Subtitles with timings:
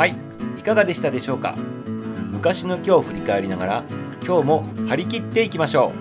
[0.00, 0.16] はい。
[0.58, 1.54] いかがでしたでしょうか？
[2.32, 3.84] 昔の今日を振り返りながら
[4.26, 5.92] 今日も張り切っていきましょ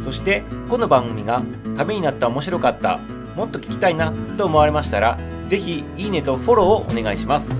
[0.00, 0.02] う。
[0.02, 1.42] そしてこの番組が
[1.76, 2.96] ためになった面白かった
[3.36, 7.54] もっと聞きたいなと思われましたら是非いいねとフォローをお願いします。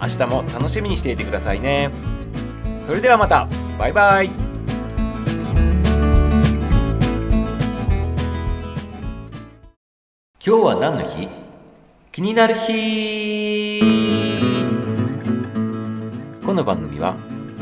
[0.00, 1.90] 明日も楽しみにしていてくださいね。
[2.82, 3.48] それではまた。
[3.76, 4.26] バイバイ。
[4.26, 4.36] 今
[10.38, 11.28] 日は何の日？
[12.12, 13.95] 気になる日。
[16.56, 17.14] の番組は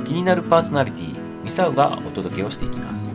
[0.04, 3.12] 気になるパーソナリティミサウがお届けをしていきます。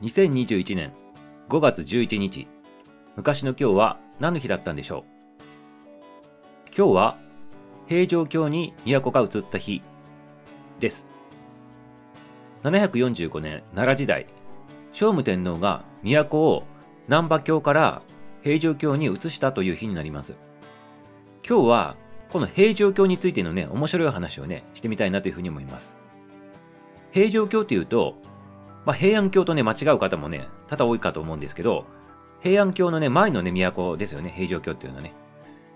[0.00, 0.92] 2021年
[1.48, 2.46] 5月11日。
[3.16, 5.02] 昔の今日は何の日だったんでしょう？
[6.76, 7.18] 今日は
[7.88, 9.82] 平城京に都が移った日
[10.78, 11.06] です。
[12.62, 14.26] 745年奈良時代。
[14.98, 16.64] 聖武天皇が都を
[17.06, 18.02] 難波京から
[18.42, 20.34] 平城京に移したという日になります
[21.48, 21.96] 今日は
[22.30, 25.94] この平城京についてのね面白い話をねしてみたいなというふうに思います
[27.12, 28.16] 平城京というと
[28.84, 31.84] まあ、平安京とね、間違う方もね、多々多いかと思うんですけど、
[32.40, 35.12] 平安京のね、前のね、都ですよね、平城京っていうのはね。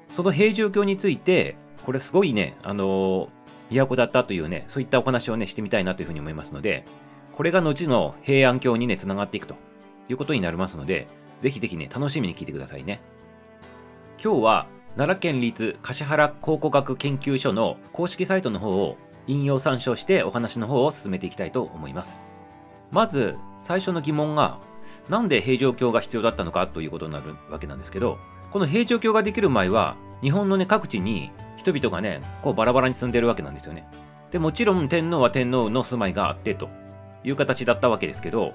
[0.08, 6.86] その平城京について、これすごいね、あのー、都だったというね、そういったお話をね、してみたいなというふうに思いますので、
[7.32, 9.56] これが後の平安京にね、つながっていくと
[10.08, 11.06] いうことになりますので、
[11.40, 13.00] ぜひぜひね、楽しみに聞いてくださいね。
[14.22, 14.66] 今日は、
[14.96, 22.20] 奈良県立橿原考古学研究所の公式サイトの方を引用参照してお話の方を進めていきたいと思います。
[22.92, 24.58] まず最初の疑問が
[25.08, 28.18] なんで平城京が必要だったのかということになるわけなんですけど
[28.50, 33.88] この平城京ができる前は日本のね各地に人々がねこうバラバラに住んでるわけなんですよね
[34.30, 36.68] でもちろん天皇は天皇の住まいがあってと
[37.24, 38.54] いう形だったわけですけど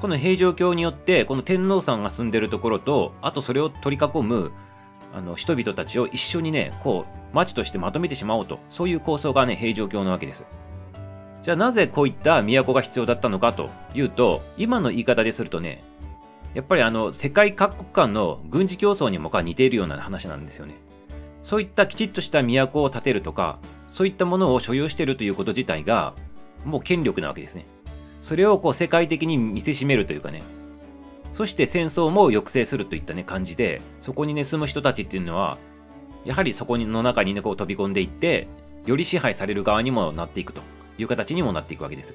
[0.00, 4.52] この平城京によってこの天皇さんが住んでるところとあとそれを取り囲む
[5.14, 10.44] あの人々たちを一緒にねこう町としてまとめてしまおうとそういう構想がね平城京なわけです。
[11.42, 15.84] じゃあなぜこういった都が必要だったのかというと今の言い方でするとね
[16.54, 20.74] やっぱりあの世界各国間の軍事競争にもか似ているような話なんですよね。
[21.42, 26.14] そういったきちっとした都を建てるとかそういったものを所有しているということ自体が
[26.64, 27.64] もう権力なわけですね。
[28.26, 30.42] それをこう世界的に見せしめるというかね
[31.32, 35.58] そして戦争も抑制するといったね感じでそこにね住む人たちっていうのは
[36.24, 38.48] やはりそこの中にねこう飛び込んでいって
[38.84, 40.62] より支配される側にもなっていくと
[40.98, 42.14] いう形にもなっていくわけです。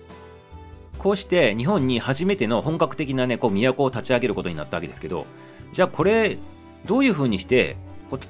[0.97, 5.25] こうして日本に初めての本格的なね、こう都を立ち上げることになったわけですけど、
[5.71, 6.37] じゃあこれ、
[6.85, 7.77] どういうふうにして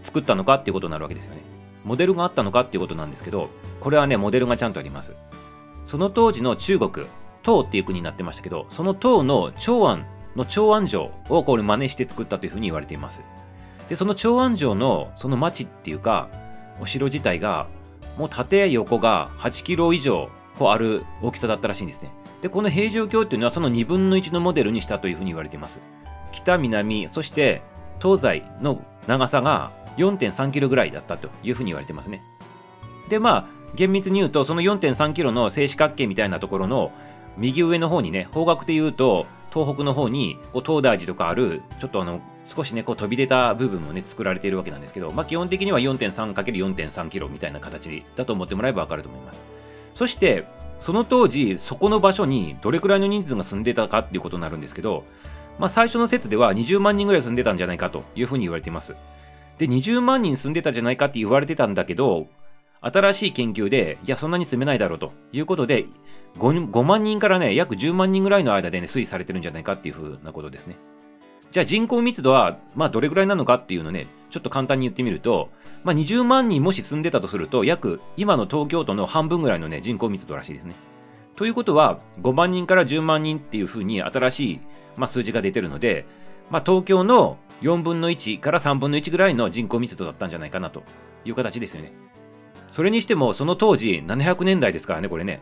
[0.03, 1.42] 作ったのかっていうことになるわけですよね。
[1.84, 3.50] モデルがあったのかっていうことなんですけど、
[3.80, 5.13] これはね、モデルがちゃんとあります。
[5.86, 7.06] その当時の中国、
[7.44, 13.22] 唐っていう国になってましたけど、その唐の長安の長安城をこれ真似して作ったというふうに言われています。
[13.90, 16.30] で、その長安城のその町っていうか、
[16.80, 17.68] お城自体が、
[18.18, 22.12] もう縦横が8キロ以上こうある大きさだったらしいんですね。
[22.41, 25.80] で、この平城京っていうのはその2分の1のモデルにしたというふうに言われています。
[26.31, 27.62] 北、南、そして
[28.01, 32.24] 東西の長さが4.3キロぐらいだったというふうに言われてますね。
[33.09, 36.91] で、まあ、厳密に言うと、その4.3キロの正四角形みたいなところの
[37.38, 49.40] 右上の方にね、方角で言うと、東北の方にこう東大寺とかある、ちょっとあの、少しね、こう飛び出た部分もね、作られているわけなんですけど、まあ基本的には 4.3×4.3 キロみたいな形だと思ってもらえばわかると思います。
[49.96, 50.46] そして
[50.80, 55.06] その当時そこの場所にどれくらいの人数が住んでたかっていうことになるんですけど、
[55.59, 58.96] まあ、最初の説では20万人ぐらい住んでたんじゃないかというふうに言われています
[59.59, 62.28] で20万人住んでたんじゃないかって言われてたんだけど
[62.81, 65.86] 新しい研究でいやそんなに住めないだろうということで
[66.38, 70.75] 5, 5万人からね約10万人ぐらいの間でね推移されてるんじゃないかっていうふうなことですね
[71.52, 75.50] じゃあ人口密度はまあどれぐらいなのかっていうのをねちょっと簡単に言ってみると
[75.84, 80.75] まあ、20万人もし住んでたとすると、約今の東京都の半分ぐらいの、ね、人口密度らしいですね。
[81.36, 84.60] ということは、5万人から10万人っていうふうに新しい、
[84.98, 86.06] まあ、数字が出てるので、
[86.50, 90.84] まあ、東京の4分の1から3分の1ぐらいの人口密度だったんじゃないかなと
[91.25, 91.92] いう形ですよね。
[92.71, 95.41] それにしても、その当時、700年代ですからね、これね、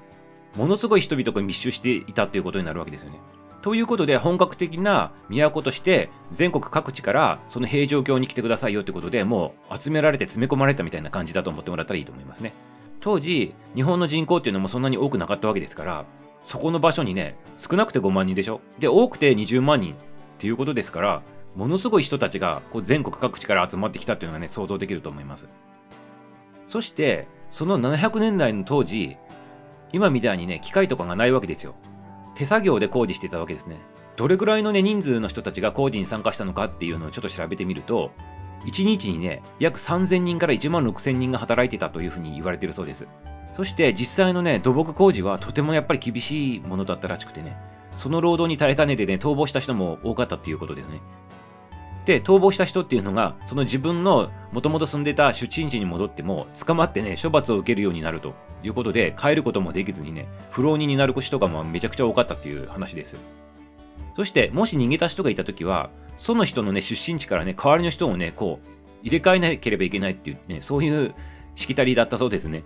[0.57, 3.19] ものすごい人々が密集していたということになるわけですよね。
[3.61, 12.53] ということで本格的な都として全国各地からその平城京に来てくださいよってことでもう集められて詰め込まれたみたいな感じだと思ってもらったらいいと思いますね。
[13.01, 16.05] 当時日本の人口っていうのもそんなに多くなかったわけですから
[16.43, 19.95] そこの場所にね少なくて5万人でしょで多くて20万人っ
[20.37, 21.21] ていうことですから
[21.55, 25.47] ものすごい人たちがこう全国各地から集まってきたっていうのがね想像できると思います。
[26.69, 29.18] そしてその700年代の当時
[29.92, 31.74] 今みたいにね機械とかがないわけですよ。
[32.36, 33.77] 手作業で工事していたわけですね。
[34.16, 38.12] どれぐらいのね人数の人たちが工事に参加したのかっていうのをちょっと調べてみると
[38.68, 43.07] 1日にね約3000人から1万6000人が働いてたというふうに言われてるそうです。
[43.51, 47.57] そして実際のね土木工事はとてもやっぱり厳しいものだったらしくてね
[47.98, 51.01] その労働に耐えかねてね逃亡した人も多かったっていうことですね。
[52.09, 58.33] で逃亡した人っていうのがその自分のもともと住んでた出身地に戻っても捕まってね処罰を受けるようになると
[58.63, 63.15] いうことで帰ることもできずにね不老人になる人がもめちゃくちゃ多かったっていう話です。
[64.15, 68.67] そしてもし逃げた人がいた時はその人のね出身地からね代わりの人をねこう
[69.03, 71.13] 入れ替えなければいけないっていうねそういう
[71.53, 72.63] しきたりだったそうですね。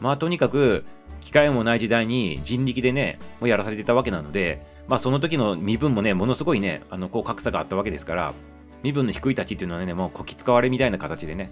[0.00, 0.84] まあとにかく
[1.20, 8.34] 機会もない時代に人力でねもうやらされてたわけなのでまあその時の身分もねものすごいねあのこう格差があったわけですから
[8.82, 11.50] 身分の低いたちっていうのはねもうこき使われみたいな形でね、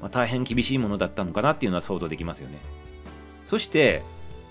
[0.00, 2.58] まあ、大変厳しいものだったのかなっていうのは想像できますよね。
[3.44, 4.02] そして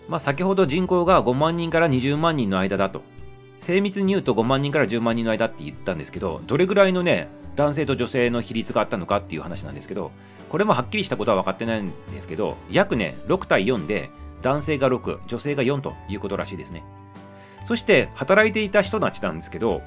[0.08, 3.02] まあ先ほど人口が5万人から20万人の間だと。
[3.60, 10.12] 精密に言うと5万人から10万人の間って言ったんですけどどれぐらいのね男性と女性の比率があったのかっていう話なんですけど
[10.50, 14.10] これもはっきりしたことは分かってないんですけど約ね6対4で
[14.42, 16.84] 男性が6女性が4ということらしいですね。
[17.64, 19.84] そして働いていた人たちなんですけど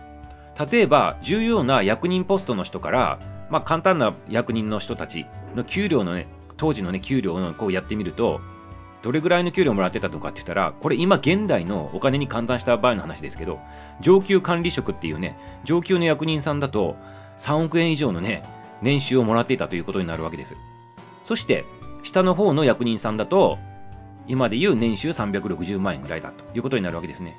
[0.71, 3.19] 例えば重要な役人ポストの人から
[3.51, 8.41] まあ簡単な役人の人たちの給料のね当時のね給料をこうやってみると
[9.03, 13.61] どれぐらいの給料もらってたとかって言ったらこれ今現代のお金に換算した場合の話ですけど
[14.01, 16.97] 上級管理職っていうね上級の役人さんだと
[17.37, 18.43] 3億円以上のね
[18.81, 20.55] 年収をもらっていたということになるわけです。
[21.23, 21.65] そして
[22.03, 23.59] 下の方の役人さんだと
[24.27, 27.35] 今でいう年収360万円ぐらいだということになるわけですね。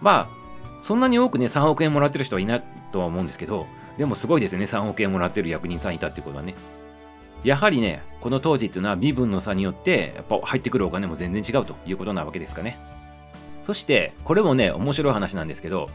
[0.00, 0.39] まあ
[0.80, 2.62] そんなに多くね3億円もらってる人はいない
[2.92, 3.66] とは思うんですけど
[3.98, 6.54] でもすごいですよね3億円もらってる役人さんいたってことはね。
[7.42, 12.78] やはりねこの当時っていうのは身分の差によってやっぱ入ってくるお金も全然違うということなわけですかね。
[13.62, 15.88] そしてこれもね面白い話なんですけど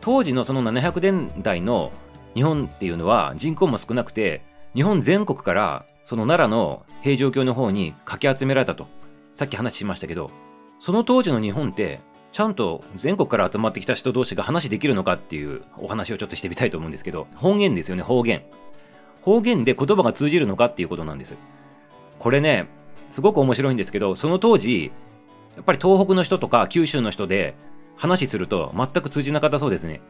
[0.00, 1.92] 当時のその700年代の
[2.34, 4.42] 日本っていうのは人口も少なくて
[4.74, 8.86] 日本全国からその奈良の平城京の方にかき集められたと
[9.34, 10.30] さっき話しましたけど
[10.78, 12.00] その当時の日本って
[12.32, 17.74] ちゃんと全国から集まってきた人同士が話できるのかっていうお話をちょっとしてみたいと思うんですけど方言。
[17.74, 18.42] ですよね方言
[19.22, 21.34] 方言で言葉が通じるのかっていうことなんです。
[22.18, 22.68] これね
[23.10, 24.92] すごく面白いんですけどその当時
[25.56, 27.54] やっぱり東北の人とか九州の人で
[27.96, 30.00] 話すると全く通じなかったそうですね。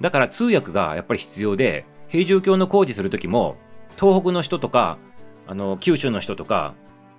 [0.00, 3.56] だから通訳がやっぱり必要で平城京の工事する時も
[3.98, 4.98] 東北の人とか
[5.46, 6.74] あの九州の人とか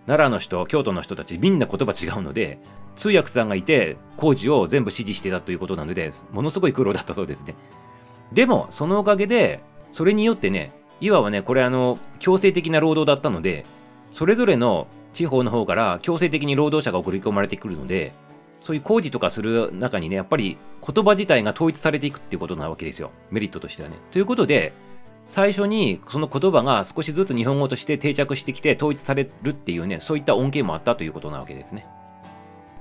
[0.07, 2.59] 奈良の人京都の人たちみんな言葉違うので
[2.95, 7.55] 通訳さんがいて工事を全部指示してたということなのでものすごい苦労だったそうですね。
[8.33, 9.61] でもそのおかげで
[9.91, 13.65] それによってねいわばねこれあの強制的な労働だったので
[14.11, 18.13] それぞれの地方の方から強制的に労働者が送り込まれてくるので
[18.61, 23.11] そういう工事とかする中にねやっぱり言葉自体が統一されていくっていうことなわけですよ。
[23.31, 23.97] メリットとしてはね。
[24.11, 24.73] ということで
[25.27, 31.85] 最初にその言葉が少しずつ日本語として定着してきて統一されるっていうねそういった恩恵もあったということなわけですね。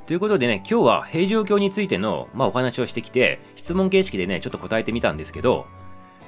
[0.06, 5.66] ということでね今日は平城京についての、まあ、お話をしてきて質問形式でねちょっと答えてみたんですけど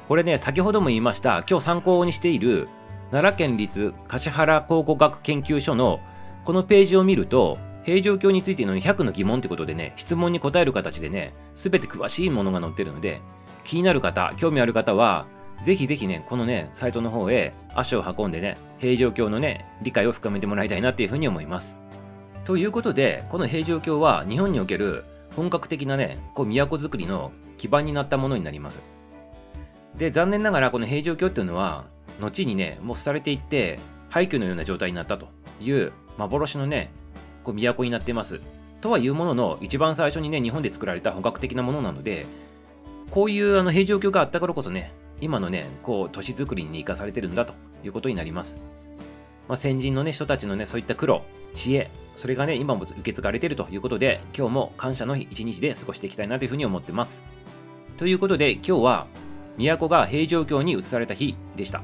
[0.07, 2.69] これね先ほども言いました今日参考にしている
[3.11, 5.99] 奈良県立橿原考古学研究所の
[6.45, 13.21] このページを見ると平城京についての100の疑問ということでね質問に答える形でね全て詳しいものが載ってるので
[13.65, 15.27] 気になる方興味ある方は
[15.63, 21.77] ぜひぜひね、このね、サイトの方へ足を運んでね、平城京のね、理解を深めてもらいたいなっていうふうに思います。
[22.45, 25.05] ということで、この平城京は日本における
[25.37, 28.81] 本格的なね、こう都づくりの基盤になったものになります。
[29.97, 31.85] で、残念ながらこの平城京っていうのは、
[32.21, 33.79] 後にね、もう廃れていって、
[34.11, 35.29] 廃墟のような状態になったと
[35.61, 36.91] いう幻のね、
[37.45, 38.41] こう都になってます。
[38.81, 42.27] とはいうものの、一番最初にね、日本で作られた本格的なものなので、
[43.13, 48.59] こういうあの平城京があったからこそね、今のね、こう、都市づくりに生かされてるんだということになります。
[49.49, 51.23] まあ、先人のね、人たちのね、そういった苦労、
[51.55, 57.23] 知恵、それがね、今も受け継がれているということで、今日も感謝の日一日で過ごしていきたいなというふうに思ってます。
[57.99, 59.07] ということで、今日は、
[59.59, 61.83] 都が平城京に移された日でした。